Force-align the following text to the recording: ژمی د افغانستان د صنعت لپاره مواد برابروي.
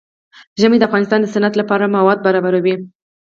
ژمی 0.59 0.77
د 0.79 0.83
افغانستان 0.89 1.19
د 1.21 1.27
صنعت 1.33 1.53
لپاره 1.61 1.91
مواد 1.95 2.19
برابروي. 2.25 2.75